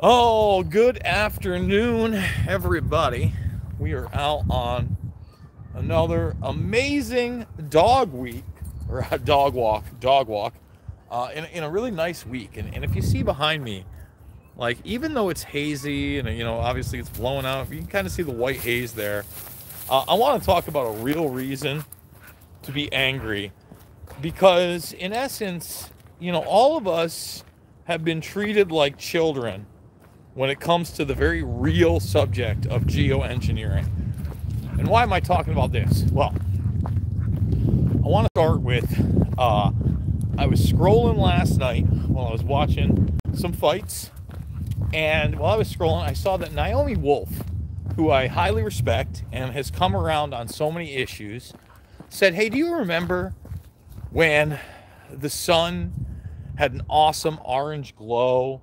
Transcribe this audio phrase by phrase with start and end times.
[0.00, 2.14] Oh, good afternoon,
[2.46, 3.32] everybody.
[3.80, 4.96] We are out on
[5.74, 8.44] another amazing dog week,
[8.88, 10.54] or a dog walk, dog walk,
[11.10, 12.56] uh, in, in a really nice week.
[12.56, 13.84] And, and if you see behind me,
[14.56, 18.06] like even though it's hazy and you know obviously it's blowing out, you can kind
[18.06, 19.24] of see the white haze there.
[19.90, 21.84] Uh, I want to talk about a real reason
[22.62, 23.50] to be angry,
[24.22, 25.90] because in essence,
[26.20, 27.42] you know, all of us
[27.86, 29.66] have been treated like children
[30.38, 33.84] when it comes to the very real subject of geoengineering.
[34.78, 36.04] And why am I talking about this?
[36.12, 39.72] Well, I want to start with uh,
[40.38, 44.12] I was scrolling last night while I was watching some fights.
[44.94, 47.30] And while I was scrolling, I saw that Naomi Wolf,
[47.96, 51.52] who I highly respect and has come around on so many issues,
[52.10, 53.34] said, Hey, do you remember
[54.10, 54.60] when
[55.10, 56.06] the sun
[56.58, 58.60] had an awesome orange glow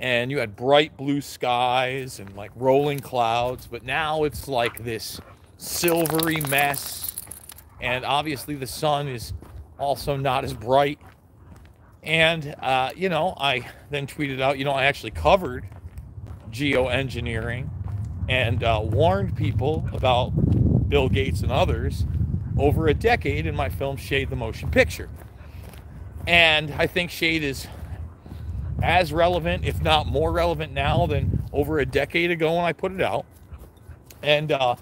[0.00, 5.20] and you had bright blue skies and like rolling clouds, but now it's like this
[5.56, 7.14] silvery mess.
[7.80, 9.32] And obviously, the sun is
[9.78, 10.98] also not as bright.
[12.02, 15.66] And, uh, you know, I then tweeted out, you know, I actually covered
[16.50, 17.68] geoengineering
[18.28, 20.30] and uh, warned people about
[20.88, 22.04] Bill Gates and others
[22.58, 25.08] over a decade in my film Shade the Motion Picture.
[26.26, 27.66] And I think Shade is
[28.82, 32.92] as relevant, if not more relevant now than over a decade ago when I put
[32.92, 33.24] it out.
[34.22, 34.76] And uh,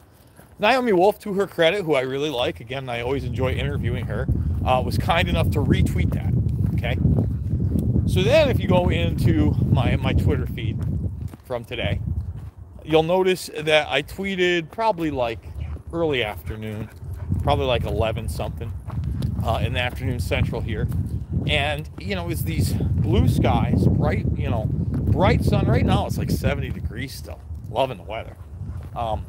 [0.58, 4.28] Naomi Wolf, to her credit, who I really like, again, I always enjoy interviewing her,
[4.64, 6.32] uh, was kind enough to retweet that.
[6.74, 6.98] Okay.
[8.06, 10.78] So then, if you go into my my Twitter feed
[11.44, 12.00] from today,
[12.84, 15.38] you'll notice that I tweeted probably like
[15.92, 16.88] early afternoon,
[17.42, 18.72] probably like 11 something
[19.44, 20.88] uh, in the afternoon central here
[21.48, 26.18] and you know it's these blue skies bright you know bright sun right now it's
[26.18, 27.40] like 70 degrees still.
[27.70, 28.36] Loving the weather.
[28.94, 29.24] Um,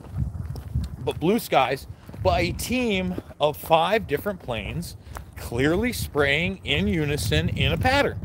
[1.00, 1.88] but blue skies
[2.22, 4.96] but a team of five different planes
[5.36, 8.20] clearly spraying in unison in a pattern.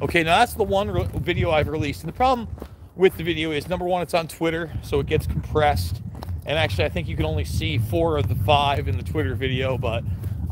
[0.00, 2.02] Okay now that's the one re- video i've released.
[2.02, 2.48] And the problem
[2.96, 6.00] with the video is number one it's on twitter so it gets compressed.
[6.46, 9.34] And actually i think you can only see four of the five in the twitter
[9.34, 10.04] video but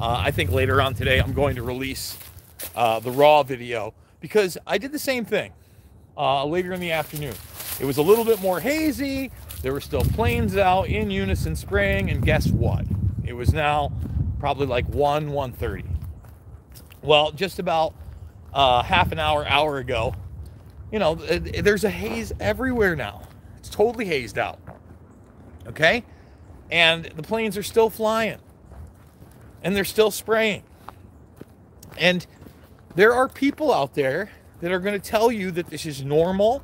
[0.02, 2.18] uh, I think later on today I'm going to release
[2.74, 5.52] uh, the raw video because I did the same thing
[6.16, 7.34] uh, later in the afternoon.
[7.80, 9.30] It was a little bit more hazy.
[9.62, 12.84] There were still planes out in unison spraying, and guess what?
[13.24, 13.92] It was now
[14.38, 15.84] probably like 1, 1.30.
[17.02, 17.94] Well, just about
[18.52, 20.14] uh, half an hour, hour ago,
[20.90, 23.22] you know, there's a haze everywhere now.
[23.58, 24.58] It's totally hazed out.
[25.66, 26.04] Okay?
[26.70, 28.38] And the planes are still flying.
[29.62, 30.64] And they're still spraying.
[31.96, 32.26] And
[32.94, 34.30] there are people out there
[34.60, 36.62] that are going to tell you that this is normal,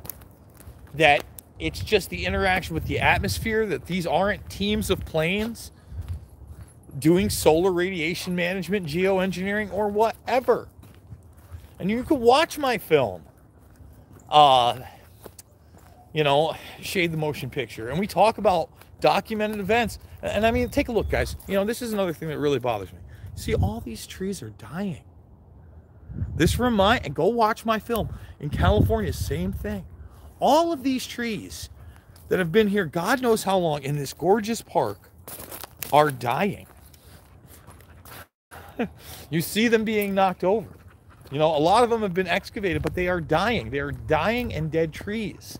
[0.93, 1.23] that
[1.59, 5.71] it's just the interaction with the atmosphere, that these aren't teams of planes
[6.97, 10.69] doing solar radiation management, geoengineering, or whatever.
[11.77, 13.23] And you can watch my film,
[14.29, 14.79] uh,
[16.13, 18.69] you know, Shade the Motion Picture, and we talk about
[18.99, 19.99] documented events.
[20.21, 21.35] And I mean, take a look, guys.
[21.47, 22.99] You know, this is another thing that really bothers me.
[23.35, 25.03] See, all these trees are dying.
[26.39, 28.17] This remind and go watch my film.
[28.39, 29.83] In California, same thing.
[30.39, 31.69] All of these trees
[32.29, 35.11] that have been here, God knows how long, in this gorgeous park,
[35.91, 36.65] are dying.
[39.29, 40.69] you see them being knocked over.
[41.29, 43.69] You know, a lot of them have been excavated, but they are dying.
[43.69, 45.59] They are dying and dead trees.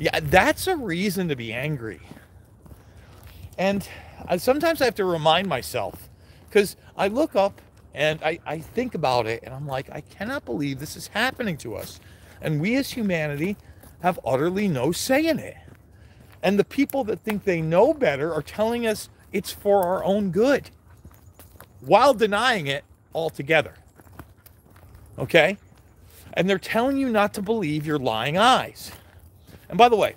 [0.00, 2.00] Yeah, that's a reason to be angry.
[3.56, 3.88] And
[4.26, 6.08] I, sometimes I have to remind myself
[6.48, 7.60] because I look up
[7.94, 11.56] and I, I think about it and I'm like, I cannot believe this is happening
[11.58, 12.00] to us.
[12.40, 13.56] And we as humanity
[14.02, 15.56] have utterly no say in it.
[16.42, 20.30] And the people that think they know better are telling us it's for our own
[20.30, 20.70] good
[21.80, 23.74] while denying it altogether.
[25.18, 25.58] Okay?
[26.34, 28.90] And they're telling you not to believe your lying eyes.
[29.68, 30.16] And by the way,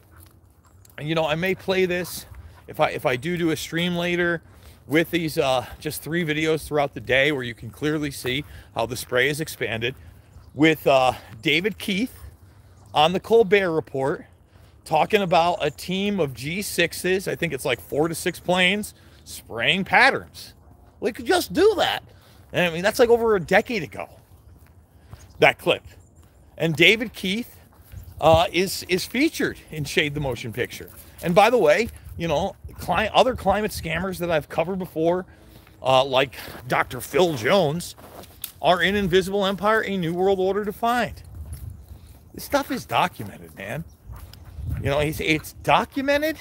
[0.99, 2.25] you know, I may play this
[2.67, 4.41] if I if I do do a stream later
[4.87, 8.43] with these uh, just three videos throughout the day where you can clearly see
[8.75, 9.95] how the spray is expanded
[10.53, 12.17] with uh, David Keith
[12.93, 14.25] on the Colbert Report
[14.85, 17.27] talking about a team of G6s.
[17.27, 18.93] I think it's like four to six planes
[19.23, 20.53] spraying patterns.
[20.99, 22.03] We could just do that.
[22.53, 24.07] And I mean, that's like over a decade ago,
[25.39, 25.83] that clip.
[26.57, 27.59] And David Keith
[28.21, 30.89] uh, is, is featured in Shade the Motion Picture.
[31.21, 32.55] And by the way, you know,
[32.87, 35.25] other climate scammers that I've covered before,
[35.81, 36.35] uh, like
[36.67, 37.01] Dr.
[37.01, 37.95] Phil Jones,
[38.61, 41.23] are in Invisible Empire, A New World Order Defined.
[42.33, 43.85] This stuff is documented, man.
[44.81, 46.37] You know, it's, it's documented.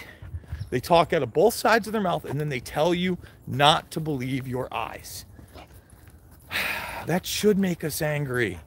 [0.70, 3.90] They talk out of both sides of their mouth and then they tell you not
[3.92, 5.24] to believe your eyes.
[7.06, 8.60] That should make us angry.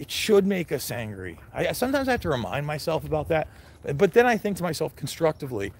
[0.00, 1.38] It should make us angry.
[1.54, 3.46] I sometimes I have to remind myself about that.
[3.94, 5.72] But then I think to myself constructively,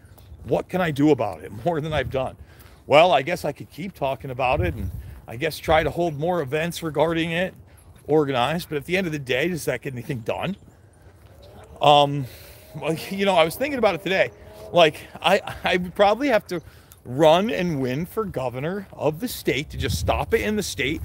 [0.44, 2.36] what can I do about it more than I've done?
[2.86, 4.90] Well, I guess I could keep talking about it and
[5.26, 7.54] I guess try to hold more events regarding it
[8.06, 8.68] organized.
[8.70, 10.56] But at the end of the day, does that get anything done?
[11.82, 12.26] Um,
[13.10, 14.30] you know, I was thinking about it today.
[14.72, 16.62] Like, I, I would probably have to
[17.04, 21.00] run and win for governor of the state to just stop it in the state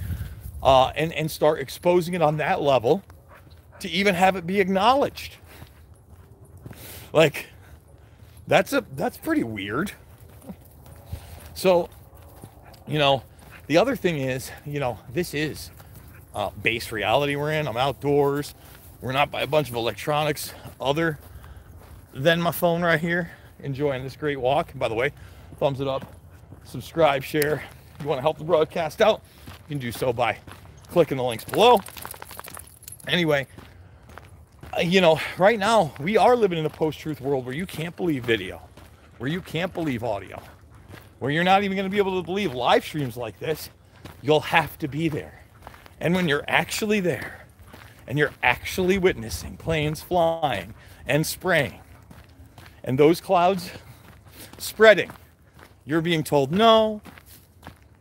[0.62, 3.04] uh, and, and start exposing it on that level
[3.80, 5.38] to even have it be acknowledged.
[7.12, 7.48] Like,
[8.48, 9.92] that's a that's pretty weird.
[11.54, 11.90] So,
[12.88, 13.24] you know,
[13.68, 15.70] the other thing is, you know, this is
[16.34, 17.68] uh, base reality we're in.
[17.68, 18.56] I'm outdoors.
[19.02, 21.20] We're not by a bunch of electronics other
[22.14, 23.32] than my phone right here.
[23.60, 24.72] Enjoying this great walk.
[24.76, 25.12] By the way,
[25.58, 26.12] thumbs it up,
[26.64, 27.64] subscribe, share.
[27.96, 30.38] If you want to help the broadcast out, you can do so by
[30.90, 31.80] clicking the links below.
[33.08, 33.48] Anyway,
[34.76, 37.96] Uh, you know, right now we are living in a post-truth world where you can't
[37.96, 38.62] believe video,
[39.18, 40.42] where you can't believe audio,
[41.20, 43.70] where you're not even going to be able to believe live streams like this.
[44.22, 45.44] You'll have to be there.
[46.00, 47.46] And when you're actually there
[48.08, 50.74] and you're actually witnessing planes flying
[51.06, 51.80] and spraying
[52.84, 53.70] and those clouds
[54.58, 55.12] spreading,
[55.86, 57.02] you're being told, no,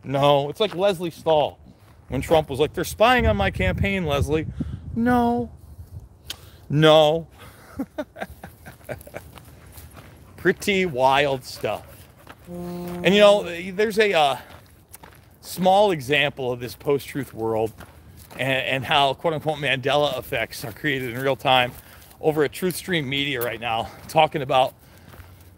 [0.03, 0.49] no.
[0.49, 1.59] It's like Lesley Stahl
[2.07, 4.47] when Trump was like, they're spying on my campaign, Lesley.
[4.95, 5.51] No,
[6.73, 7.27] no.
[10.37, 11.85] Pretty wild stuff.
[12.47, 14.37] And you know, there's a uh,
[15.41, 17.71] small example of this post truth world
[18.33, 21.71] and, and how quote unquote Mandela effects are created in real time
[22.19, 24.73] over at Truth Stream Media right now, talking about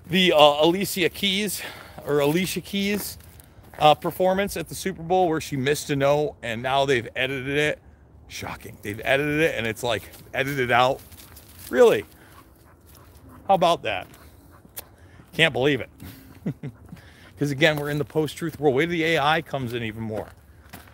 [0.08, 1.62] the uh, Alicia Keys
[2.06, 3.18] or Alicia Keys
[3.80, 7.58] uh, performance at the Super Bowl where she missed a note and now they've edited
[7.58, 7.80] it.
[8.28, 8.78] Shocking.
[8.82, 11.02] They've edited it and it's like edited out.
[11.70, 12.06] Really?
[13.48, 14.08] How about that?
[15.34, 15.90] Can't believe it.
[17.36, 18.76] Because again, we're in the post truth world.
[18.76, 20.30] Where the AI comes in even more.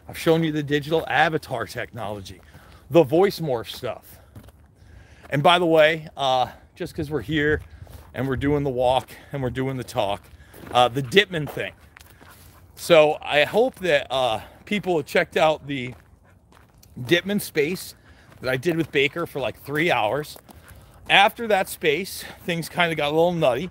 [0.08, 2.42] I've shown you the digital avatar technology,
[2.90, 4.18] the voice morph stuff.
[5.30, 7.62] And by the way, uh, just because we're here
[8.14, 10.24] and we're doing the walk and we're doing the talk,
[10.72, 11.74] uh, the Dittman thing.
[12.76, 15.94] So I hope that uh, people have checked out the
[17.02, 17.96] Dittman space
[18.42, 20.38] that I did with Baker for like three hours.
[21.10, 23.70] After that space, things kind of got a little nutty.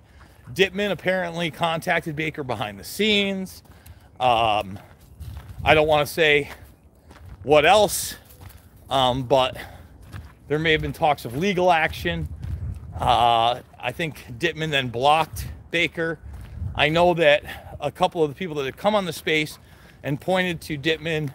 [0.53, 3.63] Dittman apparently contacted Baker behind the scenes.
[4.19, 4.77] Um,
[5.63, 6.51] I don't want to say
[7.43, 8.15] what else,
[8.89, 9.57] um, but
[10.47, 12.27] there may have been talks of legal action.
[12.99, 16.19] Uh, I think Dittman then blocked Baker.
[16.75, 17.43] I know that
[17.79, 19.57] a couple of the people that had come on the space
[20.03, 21.31] and pointed to Dittman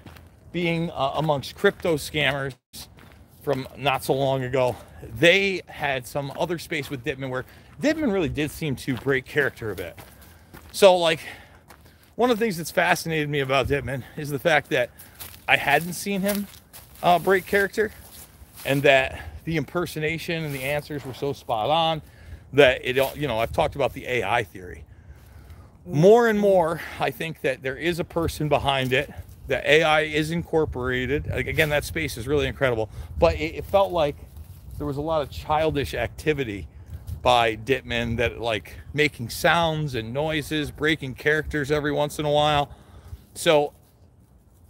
[0.56, 2.54] being uh, amongst crypto scammers
[3.42, 4.74] from not so long ago.
[5.02, 7.44] They had some other space with Dittman where
[7.78, 9.98] Dittman really did seem to break character a bit.
[10.72, 11.20] So, like,
[12.14, 14.88] one of the things that's fascinated me about Dittman is the fact that
[15.46, 16.46] I hadn't seen him
[17.02, 17.92] uh, break character
[18.64, 22.00] and that the impersonation and the answers were so spot on
[22.54, 24.86] that it, you know, I've talked about the AI theory
[25.86, 29.10] more and more, I think that there is a person behind it.
[29.48, 31.26] The AI is incorporated.
[31.30, 32.90] Again, that space is really incredible.
[33.18, 34.16] But it, it felt like
[34.78, 36.68] there was a lot of childish activity
[37.22, 42.70] by Dittman that like making sounds and noises, breaking characters every once in a while.
[43.34, 43.72] So,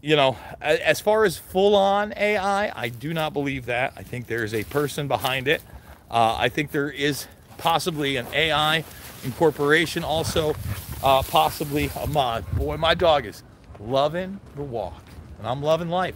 [0.00, 3.92] you know, as far as full on AI, I do not believe that.
[3.96, 5.62] I think there is a person behind it.
[6.10, 7.26] Uh, I think there is
[7.58, 8.84] possibly an AI
[9.24, 10.54] incorporation also
[11.02, 12.44] uh, possibly a mod.
[12.56, 13.42] Boy, my dog is
[13.80, 15.02] loving the walk,
[15.38, 16.14] and I'm loving life.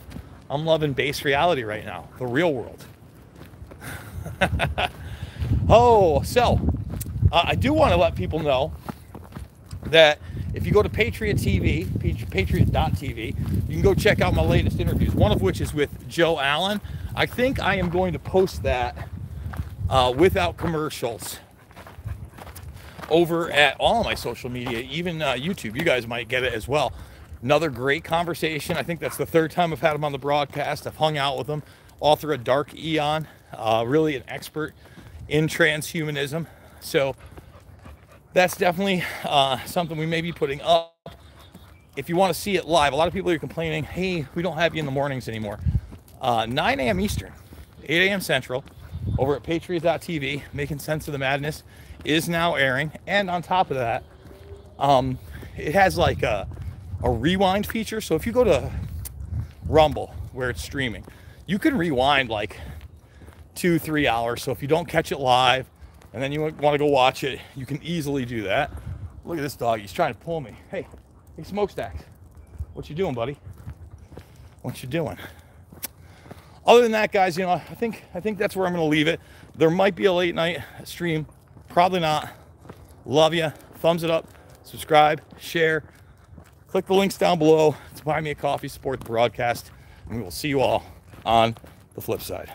[0.49, 2.85] I'm loving base reality right now, the real world.
[5.69, 6.61] oh, so
[7.31, 8.73] uh, I do want to let people know
[9.85, 10.19] that
[10.55, 11.87] if you go to Patriot TV,
[12.31, 13.26] patriot.tv,
[13.69, 16.81] you can go check out my latest interviews, one of which is with Joe Allen.
[17.14, 19.09] I think I am going to post that
[19.88, 21.38] uh, without commercials
[23.09, 25.76] over at all my social media, even uh, YouTube.
[25.76, 26.93] You guys might get it as well.
[27.43, 28.77] Another great conversation.
[28.77, 30.87] I think that's the third time I've had him on the broadcast.
[30.87, 31.63] I've hung out with him.
[32.01, 34.75] Author of Dark Aeon, uh, really an expert
[35.29, 36.47] in transhumanism.
[36.81, 37.17] So
[38.35, 40.97] that's definitely uh, something we may be putting up.
[41.97, 44.43] If you want to see it live, a lot of people are complaining, hey, we
[44.43, 45.61] don't have you in the mornings anymore.
[46.21, 47.01] Uh, 9 a.m.
[47.01, 47.33] Eastern,
[47.85, 48.21] 8 a.m.
[48.21, 48.65] Central.
[49.19, 51.63] over at Patriot.tv, Making Sense of the Madness,
[52.05, 52.93] is now airing.
[53.07, 54.05] And on top of that,
[54.79, 55.19] um,
[55.57, 56.47] it has like a,
[57.02, 58.00] a rewind feature.
[58.00, 58.71] So if you go to
[59.66, 61.04] Rumble, where it's streaming,
[61.47, 62.59] you can rewind like
[63.54, 64.42] two, three hours.
[64.42, 65.71] So if you don't catch it live
[66.12, 68.71] and then you want to go watch it, you can easily do that.
[69.25, 69.80] Look at this dog.
[69.80, 70.57] He's trying to pull me.
[70.71, 70.87] Hey,
[71.37, 72.07] hey, smokestack.
[72.75, 73.37] What you doing, buddy?
[74.62, 75.19] What you doing?
[76.66, 78.90] Other than that, guys, you know, I think I think that's where I'm going to
[78.90, 79.21] leave it.
[79.57, 81.26] There might be a late night stream.
[81.69, 82.30] Probably not.
[83.04, 83.52] Love you.
[83.76, 84.28] Thumbs it up.
[84.62, 85.21] Subscribe.
[85.38, 85.85] Share.
[86.71, 89.73] Click the links down below to buy me a coffee, support the broadcast,
[90.07, 90.85] and we will see you all
[91.27, 91.57] on
[91.95, 92.53] the flip side.